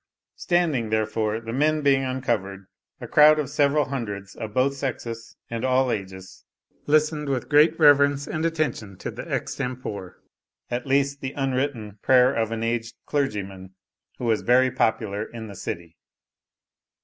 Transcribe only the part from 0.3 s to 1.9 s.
Standing, therefore, the men